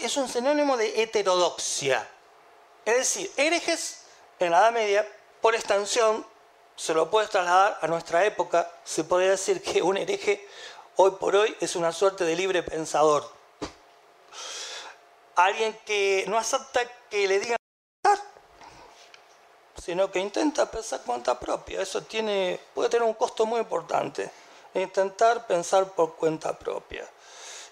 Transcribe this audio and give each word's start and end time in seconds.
Es 0.00 0.16
un 0.16 0.28
sinónimo 0.28 0.76
de 0.76 1.02
heterodoxia. 1.02 2.08
Es 2.84 2.96
decir, 2.96 3.32
herejes 3.36 4.02
en 4.38 4.50
la 4.50 4.58
Edad 4.58 4.72
Media, 4.72 5.08
por 5.40 5.54
extensión, 5.54 6.26
se 6.76 6.94
lo 6.94 7.10
puede 7.10 7.28
trasladar 7.28 7.78
a 7.80 7.86
nuestra 7.86 8.24
época, 8.24 8.70
se 8.84 9.04
podría 9.04 9.30
decir 9.30 9.62
que 9.62 9.82
un 9.82 9.96
hereje 9.96 10.46
hoy 10.96 11.12
por 11.12 11.36
hoy 11.36 11.56
es 11.60 11.76
una 11.76 11.92
suerte 11.92 12.24
de 12.24 12.34
libre 12.34 12.62
pensador. 12.62 13.30
Alguien 15.36 15.78
que 15.84 16.24
no 16.28 16.36
acepta 16.38 16.80
que 17.08 17.28
le 17.28 17.38
digan 17.38 17.56
sino 19.82 20.12
que 20.12 20.20
intenta 20.20 20.70
pensar 20.70 21.00
cuenta 21.02 21.38
propia. 21.38 21.82
Eso 21.82 22.02
tiene, 22.02 22.60
puede 22.72 22.88
tener 22.88 23.06
un 23.06 23.14
costo 23.14 23.46
muy 23.46 23.58
importante. 23.58 24.30
Intentar 24.74 25.44
pensar 25.46 25.88
por 25.88 26.14
cuenta 26.14 26.56
propia. 26.56 27.04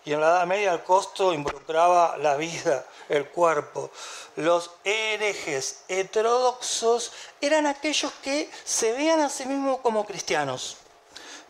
Y 0.04 0.12
en 0.12 0.20
la 0.20 0.28
Edad 0.28 0.46
Media 0.46 0.72
el 0.72 0.82
costo 0.82 1.32
involucraba 1.32 2.16
la 2.16 2.36
vida, 2.36 2.86
el 3.08 3.28
cuerpo. 3.28 3.90
Los 4.36 4.70
herejes 4.84 5.82
heterodoxos 5.88 7.12
eran 7.40 7.66
aquellos 7.66 8.12
que 8.22 8.50
se 8.64 8.92
veían 8.92 9.20
a 9.20 9.28
sí 9.28 9.44
mismos 9.46 9.80
como 9.80 10.06
cristianos, 10.06 10.78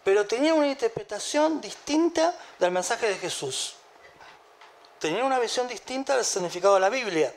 pero 0.03 0.27
tenían 0.27 0.59
una 0.59 0.69
interpretación 0.69 1.61
distinta 1.61 2.37
del 2.59 2.73
mensaje 2.73 3.09
de 3.09 3.19
Jesús. 3.19 3.75
Tenían 4.99 5.25
una 5.25 5.39
visión 5.39 5.69
distinta 5.69 6.17
del 6.17 6.25
significado 6.25 6.75
de 6.75 6.81
la 6.81 6.91
Biblia, 6.91 7.33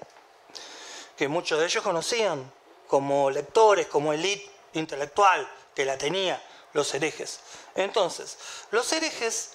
que 1.16 1.28
muchos 1.28 1.60
de 1.60 1.66
ellos 1.66 1.84
conocían 1.84 2.52
como 2.88 3.30
lectores, 3.30 3.88
como 3.88 4.14
élite 4.14 4.52
intelectual 4.74 5.50
que 5.76 5.86
la 5.86 5.98
tenía 5.98 6.42
los 6.74 6.94
herejes. 6.94 7.40
Entonces, 7.76 8.38
los 8.72 8.92
herejes 8.92 9.52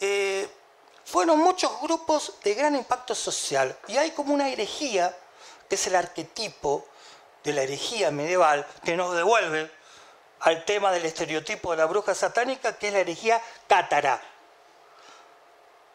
eh, 0.00 0.48
fueron 1.04 1.38
muchos 1.38 1.80
grupos 1.80 2.34
de 2.42 2.54
gran 2.54 2.74
impacto 2.74 3.14
social 3.14 3.76
y 3.88 3.96
hay 3.96 4.12
como 4.12 4.34
una 4.34 4.48
herejía, 4.48 5.16
que 5.68 5.74
es 5.74 5.86
el 5.86 5.96
arquetipo 5.96 6.86
de 7.42 7.52
la 7.52 7.62
herejía 7.62 8.10
medieval, 8.10 8.66
que 8.84 8.96
nos 8.96 9.14
devuelve 9.14 9.70
al 10.40 10.64
tema 10.64 10.92
del 10.92 11.04
estereotipo 11.04 11.70
de 11.70 11.78
la 11.78 11.86
bruja 11.86 12.14
satánica, 12.14 12.76
que 12.76 12.88
es 12.88 12.92
la 12.92 13.00
herejía 13.00 13.40
cátara. 13.66 14.20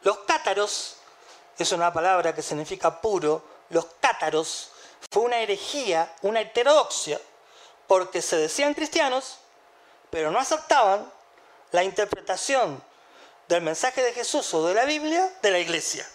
Los 0.01 0.19
cátaros, 0.19 0.97
es 1.57 1.71
una 1.71 1.91
palabra 1.91 2.33
que 2.33 2.41
significa 2.41 3.01
puro, 3.01 3.44
los 3.69 3.85
cátaros 3.99 4.71
fue 5.11 5.23
una 5.23 5.39
herejía, 5.39 6.16
una 6.21 6.41
heterodoxia, 6.41 7.19
porque 7.88 8.21
se 8.21 8.38
decían 8.38 8.73
cristianos, 8.73 9.39
pero 10.09 10.31
no 10.31 10.39
aceptaban 10.39 11.11
la 11.71 11.83
interpretación 11.83 12.81
del 13.50 13.64
mensaje 13.64 14.03
de 14.03 14.14
Jesús 14.14 14.53
o 14.53 14.67
de 14.67 14.75
la 14.75 14.86
Biblia 14.86 15.28
de 15.42 15.50
la 15.50 15.58
iglesia. 15.58 16.08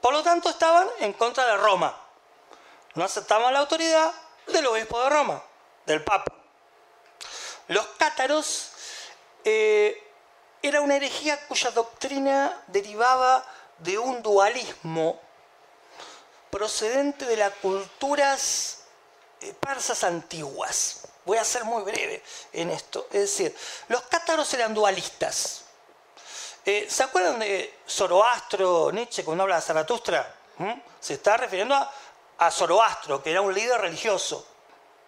Por 0.00 0.14
lo 0.14 0.22
tanto, 0.22 0.48
estaban 0.48 0.88
en 1.00 1.12
contra 1.12 1.44
de 1.44 1.58
Roma. 1.58 1.94
No 2.94 3.04
aceptaban 3.04 3.52
la 3.52 3.60
autoridad 3.60 4.10
del 4.46 4.66
obispo 4.66 4.98
de 5.02 5.10
Roma, 5.10 5.44
del 5.84 6.02
Papa. 6.02 6.32
Los 7.68 7.86
cátaros 7.98 8.70
eh, 9.44 10.02
era 10.62 10.80
una 10.80 10.96
herejía 10.96 11.46
cuya 11.48 11.70
doctrina 11.70 12.64
derivaba 12.66 13.44
de 13.76 13.98
un 13.98 14.22
dualismo 14.22 15.20
procedente 16.48 17.26
de 17.26 17.36
las 17.36 17.52
culturas 17.56 18.84
eh, 19.42 19.52
persas 19.60 20.02
antiguas. 20.02 21.02
Voy 21.26 21.36
a 21.36 21.44
ser 21.44 21.64
muy 21.64 21.82
breve 21.82 22.22
en 22.54 22.70
esto. 22.70 23.06
Es 23.12 23.20
decir, 23.20 23.54
los 23.88 24.00
cátaros 24.04 24.52
eran 24.54 24.72
dualistas. 24.72 25.66
Eh, 26.64 26.86
¿Se 26.88 27.02
acuerdan 27.02 27.38
de 27.38 27.78
Zoroastro, 27.88 28.92
Nietzsche, 28.92 29.24
cuando 29.24 29.42
habla 29.44 29.56
de 29.56 29.62
Zaratustra? 29.62 30.34
¿Mm? 30.58 30.72
Se 31.00 31.14
está 31.14 31.36
refiriendo 31.36 31.74
a, 31.74 31.90
a 32.38 32.50
Zoroastro, 32.50 33.22
que 33.22 33.30
era 33.30 33.40
un 33.40 33.54
líder 33.54 33.80
religioso, 33.80 34.46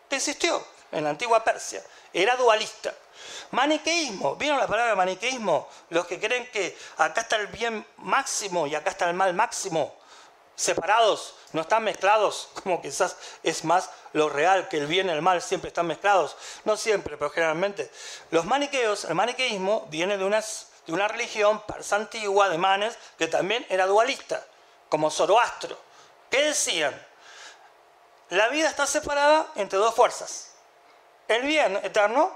que 0.08 0.16
existió 0.16 0.64
en 0.90 1.04
la 1.04 1.10
antigua 1.10 1.44
Persia. 1.44 1.82
Era 2.12 2.36
dualista. 2.36 2.94
Maniqueísmo, 3.52 4.36
¿vieron 4.36 4.58
la 4.58 4.66
palabra 4.66 4.94
maniqueísmo? 4.94 5.68
Los 5.90 6.06
que 6.06 6.18
creen 6.18 6.50
que 6.50 6.76
acá 6.98 7.22
está 7.22 7.36
el 7.36 7.48
bien 7.48 7.86
máximo 7.98 8.66
y 8.66 8.74
acá 8.74 8.90
está 8.90 9.08
el 9.08 9.14
mal 9.14 9.34
máximo 9.34 9.94
separados, 10.54 11.34
no 11.52 11.62
están 11.62 11.84
mezclados, 11.84 12.48
como 12.62 12.80
quizás 12.80 13.16
es 13.42 13.64
más 13.64 13.90
lo 14.12 14.28
real, 14.28 14.68
que 14.68 14.78
el 14.78 14.86
bien 14.86 15.08
y 15.08 15.12
el 15.12 15.22
mal 15.22 15.42
siempre 15.42 15.68
están 15.68 15.86
mezclados. 15.86 16.36
No 16.64 16.76
siempre, 16.76 17.16
pero 17.16 17.30
generalmente. 17.30 17.90
Los 18.30 18.44
maniqueos, 18.44 19.04
el 19.04 19.14
maniqueísmo 19.14 19.86
viene 19.90 20.18
de, 20.18 20.24
de 20.86 20.92
una 20.92 21.08
religión 21.08 21.62
persa 21.66 21.96
antigua 21.96 22.48
de 22.48 22.58
Manes 22.58 22.96
que 23.18 23.28
también 23.28 23.64
era 23.68 23.86
dualista, 23.86 24.44
como 24.88 25.10
Zoroastro. 25.10 25.78
¿Qué 26.30 26.42
decían? 26.42 27.06
La 28.30 28.48
vida 28.48 28.68
está 28.68 28.86
separada 28.86 29.48
entre 29.56 29.78
dos 29.78 29.94
fuerzas, 29.94 30.52
el 31.28 31.42
bien 31.42 31.76
eterno 31.82 32.34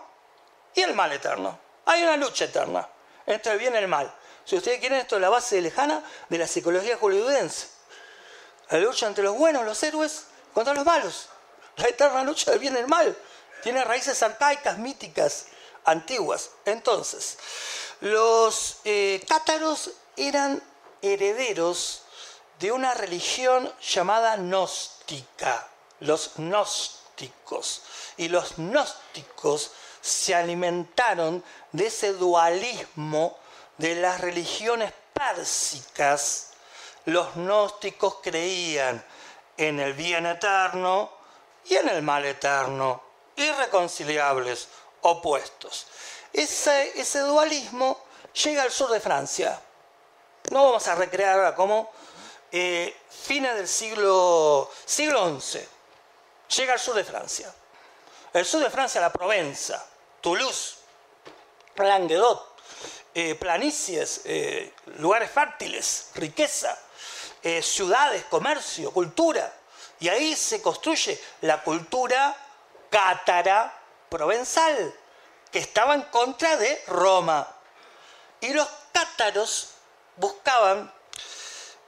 y 0.74 0.82
el 0.82 0.94
mal 0.94 1.12
eterno. 1.12 1.58
Hay 1.86 2.02
una 2.02 2.16
lucha 2.16 2.44
eterna 2.44 2.86
entre 3.26 3.52
el 3.52 3.58
bien 3.58 3.74
y 3.74 3.78
el 3.78 3.88
mal. 3.88 4.12
Si 4.44 4.56
ustedes 4.56 4.78
quieren, 4.78 4.98
esto 4.98 5.16
es 5.16 5.22
la 5.22 5.28
base 5.28 5.60
lejana 5.60 6.02
de 6.28 6.38
la 6.38 6.46
psicología 6.46 6.98
hollywoodense 6.98 7.76
la 8.70 8.78
lucha 8.78 9.06
entre 9.06 9.24
los 9.24 9.36
buenos, 9.36 9.64
los 9.64 9.80
héroes, 9.82 10.24
contra 10.52 10.74
los 10.74 10.84
malos. 10.84 11.28
La 11.76 11.88
eterna 11.88 12.24
lucha 12.24 12.50
del 12.50 12.60
bien 12.60 12.74
y 12.74 12.78
el 12.78 12.88
mal. 12.88 13.16
Tiene 13.62 13.84
raíces 13.84 14.22
arcaicas, 14.22 14.78
míticas, 14.78 15.46
antiguas. 15.86 16.50
Entonces, 16.64 17.38
los 18.00 18.78
eh, 18.84 19.24
cátaros 19.26 19.92
eran 20.16 20.62
herederos 21.00 22.02
de 22.58 22.72
una 22.72 22.94
religión 22.94 23.72
llamada 23.80 24.36
gnóstica, 24.36 25.68
los 26.00 26.32
gnósticos. 26.36 27.82
Y 28.18 28.28
los 28.28 28.56
gnósticos 28.56 29.70
se 30.00 30.34
alimentaron 30.34 31.42
de 31.72 31.86
ese 31.86 32.12
dualismo 32.12 33.38
de 33.78 33.94
las 33.96 34.20
religiones 34.20 34.92
pérsicas 35.12 36.50
los 37.06 37.34
gnósticos 37.36 38.16
creían 38.20 39.02
en 39.56 39.78
el 39.80 39.94
bien 39.94 40.26
eterno 40.26 41.10
y 41.64 41.76
en 41.76 41.88
el 41.88 42.02
mal 42.02 42.24
eterno, 42.24 43.00
irreconciliables, 43.36 44.68
opuestos. 45.10 45.86
Ese, 46.32 46.98
ese 47.00 47.20
dualismo 47.20 47.98
llega 48.44 48.62
al 48.62 48.70
sur 48.70 48.90
de 48.90 49.00
Francia. 49.00 49.60
No 50.50 50.64
vamos 50.64 50.86
a 50.88 50.94
recrear 50.94 51.34
ahora 51.34 51.54
como 51.54 51.90
eh, 52.52 52.94
fines 53.08 53.54
del 53.56 53.68
siglo, 53.68 54.70
siglo 54.84 55.40
XI. 55.40 55.60
Llega 56.56 56.74
al 56.74 56.78
sur 56.78 56.94
de 56.94 57.04
Francia. 57.04 57.52
El 58.32 58.44
sur 58.44 58.62
de 58.62 58.70
Francia, 58.70 59.00
la 59.00 59.12
Provenza, 59.12 59.84
Toulouse, 60.20 60.76
Languedoc, 61.76 62.56
eh, 63.14 63.34
planicies, 63.34 64.20
eh, 64.24 64.74
lugares 64.98 65.30
fértiles, 65.30 66.10
riqueza. 66.14 66.78
Eh, 67.42 67.62
ciudades, 67.62 68.24
comercio, 68.24 68.90
cultura. 68.90 69.52
Y 70.00 70.08
ahí 70.08 70.34
se 70.34 70.60
construye 70.60 71.18
la 71.42 71.62
cultura 71.62 72.36
cátara 72.90 73.72
provenzal, 74.08 74.94
que 75.50 75.58
estaba 75.58 75.94
en 75.94 76.02
contra 76.02 76.56
de 76.56 76.82
Roma. 76.88 77.46
Y 78.40 78.52
los 78.52 78.68
cátaros 78.92 79.70
buscaban, 80.16 80.92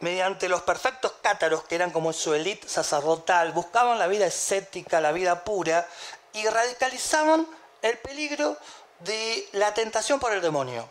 mediante 0.00 0.48
los 0.48 0.62
perfectos 0.62 1.12
cátaros, 1.22 1.64
que 1.64 1.74
eran 1.74 1.90
como 1.90 2.12
su 2.12 2.34
élite 2.34 2.68
sacerdotal, 2.68 3.52
buscaban 3.52 3.98
la 3.98 4.06
vida 4.06 4.26
escética, 4.26 5.00
la 5.00 5.12
vida 5.12 5.44
pura, 5.44 5.88
y 6.32 6.46
radicalizaban 6.46 7.46
el 7.82 7.98
peligro 7.98 8.56
de 9.00 9.48
la 9.52 9.74
tentación 9.74 10.20
por 10.20 10.32
el 10.32 10.40
demonio 10.40 10.88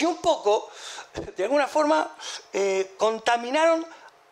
y 0.00 0.04
un 0.04 0.16
poco, 0.18 0.70
de 1.36 1.44
alguna 1.44 1.66
forma, 1.66 2.14
eh, 2.52 2.94
contaminaron 2.96 3.86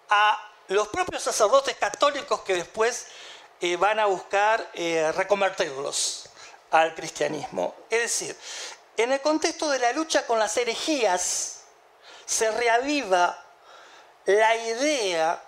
a 0.08 0.50
los 0.68 0.88
propios 0.88 1.22
sacerdotes 1.22 1.76
católicos 1.76 2.40
que 2.40 2.54
después 2.54 3.06
van 3.78 3.98
a 3.98 4.06
buscar 4.06 4.70
eh, 4.74 5.12
reconvertirlos 5.12 6.28
al 6.70 6.94
cristianismo. 6.94 7.74
Es 7.88 8.00
decir, 8.00 8.36
en 8.96 9.12
el 9.12 9.20
contexto 9.20 9.68
de 9.70 9.78
la 9.78 9.92
lucha 9.92 10.26
con 10.26 10.38
las 10.38 10.56
herejías, 10.56 11.62
se 12.24 12.50
reaviva 12.50 13.44
la 14.26 14.56
idea 14.56 15.42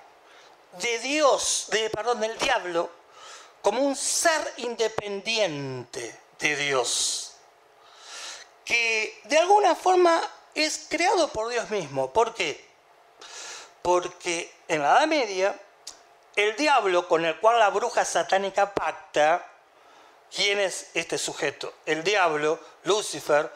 de 0.80 0.98
Dios, 0.98 1.66
de, 1.70 1.90
perdón, 1.90 2.20
del 2.20 2.36
diablo, 2.38 2.90
como 3.60 3.82
un 3.82 3.94
ser 3.94 4.54
independiente 4.56 6.20
de 6.38 6.56
Dios 6.56 7.32
que 8.64 9.20
de 9.24 9.38
alguna 9.38 9.74
forma 9.74 10.20
es 10.54 10.86
creado 10.88 11.28
por 11.28 11.50
Dios 11.50 11.70
mismo. 11.70 12.12
¿Por 12.12 12.34
qué? 12.34 12.64
Porque 13.82 14.52
en 14.68 14.82
la 14.82 14.92
Edad 14.92 15.06
Media, 15.06 15.60
el 16.36 16.56
diablo 16.56 17.08
con 17.08 17.24
el 17.24 17.38
cual 17.38 17.58
la 17.58 17.70
bruja 17.70 18.04
satánica 18.04 18.72
pacta, 18.72 19.46
¿quién 20.34 20.58
es 20.60 20.90
este 20.94 21.18
sujeto? 21.18 21.72
El 21.86 22.02
diablo, 22.04 22.58
Lucifer, 22.84 23.50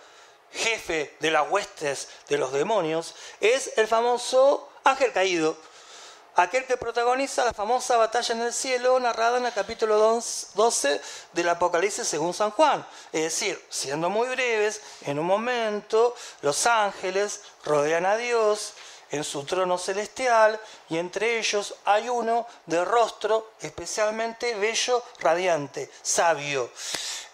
jefe 0.53 1.17
de 1.21 1.31
las 1.31 1.49
huestes 1.49 2.09
de 2.29 2.39
los 2.39 2.53
demonios, 2.53 3.15
es 3.41 3.73
el 3.77 3.87
famoso 3.87 4.71
ángel 4.85 5.13
caído, 5.13 5.57
aquel 6.37 6.67
que 6.67 6.77
protagoniza 6.77 7.45
la 7.45 7.55
famosa 7.55 7.97
batalla 7.97 8.35
en 8.35 8.43
el 8.43 8.53
cielo 8.53 9.01
narrada 9.01 9.39
en 9.39 9.47
el 9.47 9.53
capítulo 9.53 9.99
12 9.99 11.01
del 11.33 11.49
Apocalipsis 11.49 12.07
según 12.07 12.35
San 12.35 12.51
Juan. 12.51 12.87
Es 13.13 13.23
decir, 13.23 13.65
siendo 13.71 14.11
muy 14.11 14.29
breves, 14.29 14.83
en 15.03 15.19
un 15.19 15.27
momento 15.27 16.15
los 16.43 16.67
ángeles 16.67 17.41
rodean 17.65 18.05
a 18.05 18.17
Dios 18.17 18.75
en 19.11 19.25
su 19.25 19.45
trono 19.45 19.79
celestial 19.79 20.61
y 20.89 20.99
entre 20.99 21.39
ellos 21.39 21.75
hay 21.85 22.09
uno 22.09 22.47
de 22.67 22.85
rostro 22.85 23.53
especialmente 23.61 24.55
bello, 24.55 25.03
radiante, 25.21 25.91
sabio. 26.03 26.71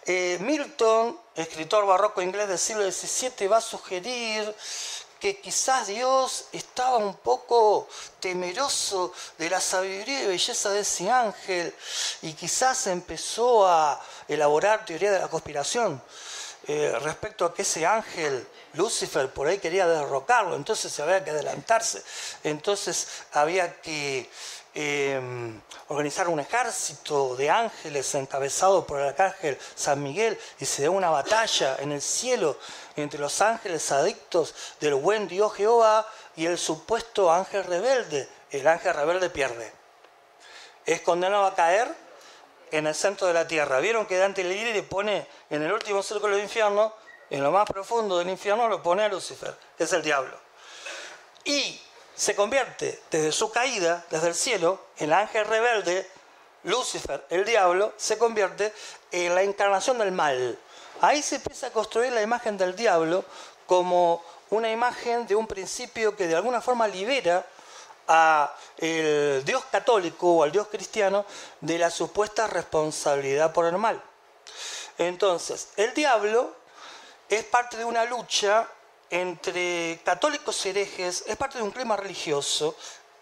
Eh, 0.04 0.38
Milton, 0.40 1.18
escritor 1.34 1.86
barroco 1.86 2.20
inglés 2.20 2.48
del 2.48 2.58
siglo 2.58 2.90
XVII, 2.90 3.46
va 3.46 3.58
a 3.58 3.60
sugerir 3.60 4.54
que 5.20 5.40
quizás 5.40 5.86
Dios 5.86 6.46
estaba 6.50 6.96
un 6.96 7.14
poco 7.14 7.86
temeroso 8.18 9.12
de 9.38 9.48
la 9.48 9.60
sabiduría 9.60 10.24
y 10.24 10.26
belleza 10.26 10.70
de 10.70 10.80
ese 10.80 11.08
ángel 11.08 11.72
y 12.22 12.32
quizás 12.32 12.88
empezó 12.88 13.68
a 13.68 14.00
elaborar 14.26 14.84
teoría 14.84 15.12
de 15.12 15.20
la 15.20 15.28
conspiración 15.28 16.02
eh, 16.66 16.96
respecto 17.02 17.44
a 17.44 17.54
que 17.54 17.62
ese 17.62 17.86
ángel, 17.86 18.46
Lucifer, 18.74 19.28
por 19.30 19.46
ahí 19.46 19.58
quería 19.58 19.86
derrocarlo, 19.86 20.56
entonces 20.56 20.98
había 21.00 21.24
que 21.24 21.30
adelantarse, 21.30 22.02
entonces 22.44 23.24
había 23.32 23.80
que 23.80 24.28
Em, 24.74 25.60
organizar 25.88 26.28
un 26.28 26.40
ejército 26.40 27.36
de 27.36 27.50
ángeles 27.50 28.14
encabezado 28.14 28.86
por 28.86 29.00
el 29.00 29.08
arcángel 29.08 29.58
San 29.74 30.02
Miguel 30.02 30.38
y 30.60 30.64
se 30.64 30.84
da 30.84 30.90
una 30.90 31.10
batalla 31.10 31.76
en 31.78 31.92
el 31.92 32.00
cielo 32.00 32.56
entre 32.96 33.20
los 33.20 33.42
ángeles 33.42 33.92
adictos 33.92 34.54
del 34.80 34.94
buen 34.94 35.28
Dios 35.28 35.52
Jehová 35.52 36.08
y 36.36 36.46
el 36.46 36.56
supuesto 36.56 37.30
ángel 37.30 37.64
rebelde. 37.64 38.26
El 38.50 38.66
ángel 38.66 38.94
rebelde 38.94 39.28
pierde. 39.28 39.70
Es 40.86 41.02
condenado 41.02 41.44
a 41.44 41.54
caer 41.54 41.94
en 42.70 42.86
el 42.86 42.94
centro 42.94 43.26
de 43.26 43.34
la 43.34 43.46
tierra. 43.46 43.78
Vieron 43.78 44.06
que 44.06 44.16
Dante 44.16 44.42
le 44.42 44.82
pone 44.84 45.26
en 45.52 45.62
el 45.62 45.70
último 45.70 46.02
círculo 46.02 46.34
del 46.34 46.44
infierno, 46.44 46.94
en 47.28 47.42
lo 47.42 47.50
más 47.50 47.68
profundo 47.68 48.16
del 48.16 48.30
infierno, 48.30 48.68
lo 48.68 48.82
pone 48.82 49.04
a 49.04 49.08
Lucifer, 49.08 49.54
que 49.76 49.84
es 49.84 49.92
el 49.92 50.02
diablo. 50.02 50.34
Y 51.44 51.78
se 52.14 52.34
convierte 52.34 53.02
desde 53.10 53.32
su 53.32 53.52
caída, 53.52 54.02
desde 54.08 54.28
el 54.28 54.34
cielo, 54.34 54.80
el 54.96 55.12
ángel 55.12 55.44
rebelde, 55.44 56.10
Lucifer, 56.64 57.26
el 57.28 57.44
diablo, 57.44 57.92
se 57.98 58.16
convierte 58.16 58.72
en 59.10 59.34
la 59.34 59.42
encarnación 59.42 59.98
del 59.98 60.10
mal. 60.10 60.58
Ahí 61.02 61.20
se 61.20 61.36
empieza 61.36 61.66
a 61.66 61.70
construir 61.70 62.12
la 62.12 62.22
imagen 62.22 62.56
del 62.56 62.74
diablo 62.74 63.22
como 63.66 64.24
una 64.48 64.70
imagen 64.70 65.26
de 65.26 65.34
un 65.36 65.46
principio 65.46 66.16
que 66.16 66.28
de 66.28 66.36
alguna 66.36 66.62
forma 66.62 66.88
libera 66.88 67.44
al 68.06 68.48
Dios 69.44 69.64
católico 69.70 70.32
o 70.32 70.44
al 70.44 70.52
Dios 70.52 70.68
cristiano 70.68 71.26
de 71.60 71.78
la 71.78 71.90
supuesta 71.90 72.46
responsabilidad 72.46 73.52
por 73.52 73.66
el 73.66 73.76
mal. 73.76 74.02
Entonces, 74.98 75.68
el 75.76 75.94
diablo 75.94 76.54
es 77.28 77.44
parte 77.44 77.76
de 77.76 77.84
una 77.84 78.04
lucha 78.04 78.68
entre 79.12 80.00
católicos 80.06 80.64
herejes 80.64 81.24
es 81.26 81.36
parte 81.36 81.58
de 81.58 81.64
un 81.64 81.70
clima 81.70 81.96
religioso 81.96 82.74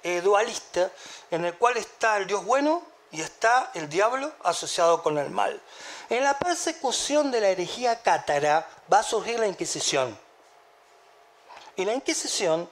eh, 0.04 0.20
dualista 0.20 0.88
en 1.32 1.44
el 1.44 1.54
cual 1.54 1.78
está 1.78 2.16
el 2.16 2.28
Dios 2.28 2.44
bueno 2.44 2.80
y 3.10 3.20
está 3.20 3.72
el 3.74 3.88
diablo 3.88 4.32
asociado 4.44 5.02
con 5.02 5.18
el 5.18 5.30
mal. 5.30 5.60
En 6.08 6.22
la 6.22 6.38
persecución 6.38 7.32
de 7.32 7.40
la 7.40 7.48
herejía 7.48 8.02
cátara 8.02 8.68
va 8.90 9.00
a 9.00 9.02
surgir 9.02 9.40
la 9.40 9.48
Inquisición. 9.48 10.16
Y 11.74 11.84
la 11.84 11.92
Inquisición 11.92 12.70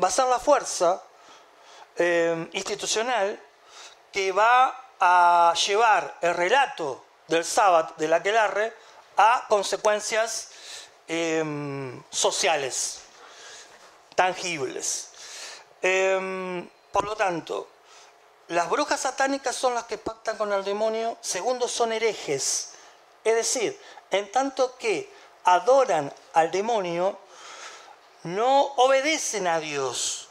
va 0.00 0.06
a 0.06 0.12
ser 0.12 0.26
la 0.26 0.38
fuerza 0.38 1.02
eh, 1.96 2.48
institucional 2.52 3.42
que 4.12 4.30
va 4.30 4.92
a 5.00 5.52
llevar 5.66 6.16
el 6.20 6.32
relato 6.32 7.05
del 7.28 7.44
sábado 7.44 7.94
de 7.96 8.08
la 8.08 8.16
aquelarre 8.16 8.72
a 9.16 9.46
consecuencias 9.48 10.50
Em, 11.08 12.02
sociales, 12.10 13.02
tangibles. 14.16 15.10
Em, 15.80 16.68
por 16.90 17.04
lo 17.04 17.14
tanto, 17.14 17.68
las 18.48 18.68
brujas 18.68 19.00
satánicas 19.00 19.54
son 19.54 19.74
las 19.74 19.84
que 19.84 19.98
pactan 19.98 20.36
con 20.36 20.52
el 20.52 20.64
demonio, 20.64 21.16
segundo 21.20 21.68
son 21.68 21.92
herejes, 21.92 22.72
es 23.22 23.34
decir, 23.36 23.80
en 24.10 24.32
tanto 24.32 24.76
que 24.78 25.12
adoran 25.44 26.12
al 26.32 26.50
demonio, 26.50 27.16
no 28.24 28.62
obedecen 28.76 29.46
a 29.46 29.60
Dios. 29.60 30.28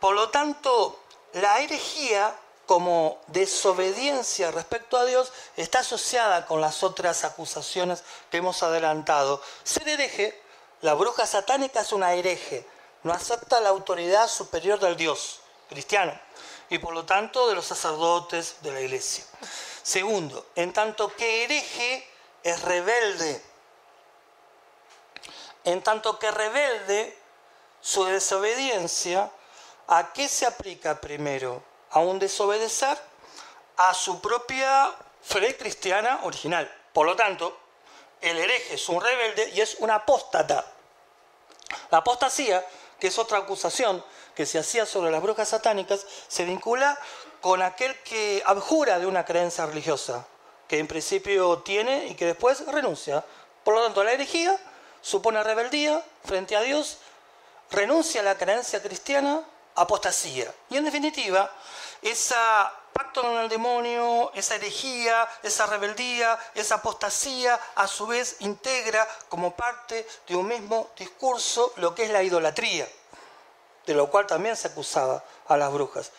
Por 0.00 0.14
lo 0.14 0.28
tanto, 0.28 1.00
la 1.32 1.60
herejía 1.60 2.36
como 2.70 3.20
desobediencia 3.26 4.52
respecto 4.52 4.96
a 4.96 5.04
Dios 5.04 5.32
está 5.56 5.80
asociada 5.80 6.46
con 6.46 6.60
las 6.60 6.84
otras 6.84 7.24
acusaciones 7.24 8.04
que 8.30 8.36
hemos 8.36 8.62
adelantado. 8.62 9.42
Ser 9.64 9.88
hereje, 9.88 10.40
la 10.80 10.94
bruja 10.94 11.26
satánica 11.26 11.80
es 11.80 11.90
una 11.90 12.14
hereje, 12.14 12.64
no 13.02 13.12
acepta 13.12 13.58
la 13.58 13.70
autoridad 13.70 14.28
superior 14.28 14.78
del 14.78 14.96
Dios 14.96 15.40
cristiano 15.68 16.16
y 16.68 16.78
por 16.78 16.94
lo 16.94 17.04
tanto 17.04 17.48
de 17.48 17.56
los 17.56 17.66
sacerdotes 17.66 18.58
de 18.60 18.70
la 18.70 18.80
iglesia. 18.80 19.24
Segundo, 19.82 20.46
en 20.54 20.72
tanto 20.72 21.12
que 21.16 21.42
hereje 21.42 22.08
es 22.44 22.62
rebelde. 22.62 23.42
En 25.64 25.82
tanto 25.82 26.20
que 26.20 26.30
rebelde, 26.30 27.18
su 27.80 28.04
desobediencia, 28.04 29.28
¿a 29.88 30.12
qué 30.12 30.28
se 30.28 30.46
aplica 30.46 31.00
primero? 31.00 31.68
A 31.90 32.00
un 32.00 32.18
desobedecer 32.18 32.98
a 33.76 33.94
su 33.94 34.20
propia 34.20 34.94
fe 35.22 35.56
cristiana 35.56 36.20
original. 36.24 36.70
Por 36.92 37.06
lo 37.06 37.16
tanto, 37.16 37.56
el 38.20 38.36
hereje 38.38 38.74
es 38.74 38.88
un 38.88 39.00
rebelde 39.00 39.50
y 39.54 39.60
es 39.60 39.76
un 39.76 39.90
apóstata. 39.90 40.64
La 41.90 41.98
apostasía, 41.98 42.64
que 42.98 43.06
es 43.06 43.18
otra 43.18 43.38
acusación 43.38 44.04
que 44.34 44.46
se 44.46 44.58
hacía 44.58 44.86
sobre 44.86 45.10
las 45.10 45.22
brujas 45.22 45.48
satánicas, 45.48 46.06
se 46.28 46.44
vincula 46.44 46.98
con 47.40 47.62
aquel 47.62 47.96
que 48.02 48.42
abjura 48.44 48.98
de 48.98 49.06
una 49.06 49.24
creencia 49.24 49.66
religiosa, 49.66 50.26
que 50.68 50.78
en 50.78 50.86
principio 50.86 51.60
tiene 51.60 52.06
y 52.06 52.14
que 52.14 52.26
después 52.26 52.66
renuncia. 52.66 53.24
Por 53.64 53.74
lo 53.74 53.84
tanto, 53.84 54.04
la 54.04 54.12
herejía 54.12 54.58
supone 55.00 55.42
rebeldía 55.42 56.04
frente 56.24 56.56
a 56.56 56.60
Dios, 56.60 56.98
renuncia 57.70 58.20
a 58.20 58.24
la 58.24 58.36
creencia 58.36 58.82
cristiana, 58.82 59.42
apostasía. 59.74 60.52
Y 60.68 60.76
en 60.76 60.84
definitiva, 60.84 61.50
esa 62.02 62.72
pacto 62.92 63.22
con 63.22 63.36
el 63.38 63.48
demonio, 63.48 64.30
esa 64.34 64.56
herejía, 64.56 65.28
esa 65.42 65.66
rebeldía, 65.66 66.38
esa 66.54 66.76
apostasía, 66.76 67.58
a 67.76 67.86
su 67.86 68.06
vez 68.06 68.36
integra 68.40 69.06
como 69.28 69.54
parte 69.54 70.06
de 70.26 70.36
un 70.36 70.48
mismo 70.48 70.90
discurso 70.98 71.72
lo 71.76 71.94
que 71.94 72.04
es 72.04 72.10
la 72.10 72.22
idolatría, 72.22 72.88
de 73.86 73.94
lo 73.94 74.10
cual 74.10 74.26
también 74.26 74.56
se 74.56 74.68
acusaba 74.68 75.24
a 75.48 75.56
las 75.56 75.72
brujas. 75.72 76.12